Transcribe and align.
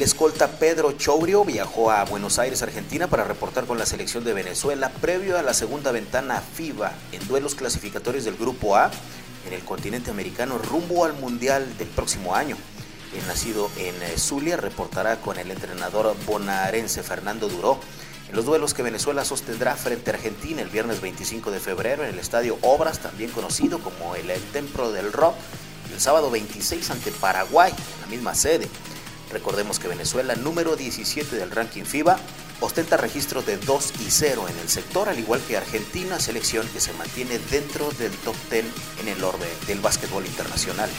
El 0.00 0.04
escolta 0.04 0.52
Pedro 0.52 0.92
Chourio 0.92 1.44
viajó 1.44 1.90
a 1.90 2.06
Buenos 2.06 2.38
Aires, 2.38 2.62
Argentina, 2.62 3.06
para 3.08 3.24
reportar 3.24 3.66
con 3.66 3.78
la 3.78 3.84
selección 3.84 4.24
de 4.24 4.32
Venezuela 4.32 4.88
previo 5.02 5.36
a 5.36 5.42
la 5.42 5.52
segunda 5.52 5.92
ventana 5.92 6.40
FIBA 6.40 6.94
en 7.12 7.28
duelos 7.28 7.54
clasificatorios 7.54 8.24
del 8.24 8.38
Grupo 8.38 8.76
A 8.76 8.90
en 9.46 9.52
el 9.52 9.60
continente 9.60 10.10
americano 10.10 10.56
rumbo 10.56 11.04
al 11.04 11.12
Mundial 11.12 11.76
del 11.76 11.88
próximo 11.88 12.34
año. 12.34 12.56
El 13.14 13.26
nacido 13.26 13.70
en 13.76 13.94
eh, 14.02 14.16
Zulia 14.16 14.56
reportará 14.56 15.20
con 15.20 15.38
el 15.38 15.50
entrenador 15.50 16.16
bonaerense 16.24 17.02
Fernando 17.02 17.50
Duró 17.50 17.78
en 18.30 18.34
los 18.34 18.46
duelos 18.46 18.72
que 18.72 18.82
Venezuela 18.82 19.26
sostendrá 19.26 19.76
frente 19.76 20.12
a 20.12 20.14
Argentina 20.14 20.62
el 20.62 20.70
viernes 20.70 21.02
25 21.02 21.50
de 21.50 21.60
febrero 21.60 22.04
en 22.04 22.08
el 22.08 22.18
estadio 22.18 22.56
Obras, 22.62 23.00
también 23.00 23.32
conocido 23.32 23.80
como 23.80 24.16
el 24.16 24.32
Templo 24.54 24.92
del 24.92 25.12
Rock, 25.12 25.34
y 25.90 25.92
el 25.92 26.00
sábado 26.00 26.30
26 26.30 26.90
ante 26.90 27.10
Paraguay, 27.10 27.70
en 27.96 28.00
la 28.00 28.06
misma 28.06 28.34
sede. 28.34 28.70
Recordemos 29.32 29.78
que 29.78 29.88
Venezuela, 29.88 30.34
número 30.34 30.76
17 30.76 31.36
del 31.36 31.50
ranking 31.50 31.84
FIBA, 31.84 32.18
ostenta 32.60 32.96
registro 32.96 33.42
de 33.42 33.56
2 33.58 33.92
y 34.00 34.10
0 34.10 34.46
en 34.48 34.58
el 34.58 34.68
sector, 34.68 35.08
al 35.08 35.18
igual 35.18 35.40
que 35.46 35.56
Argentina, 35.56 36.18
selección 36.18 36.66
que 36.68 36.80
se 36.80 36.92
mantiene 36.94 37.38
dentro 37.50 37.90
del 37.92 38.12
top 38.18 38.36
10 38.50 38.64
en 39.00 39.08
el 39.08 39.22
orbe 39.22 39.46
del 39.66 39.80
básquetbol 39.80 40.26
internacional. 40.26 40.90